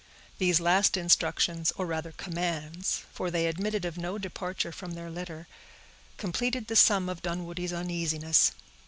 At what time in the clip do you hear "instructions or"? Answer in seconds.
0.97-1.85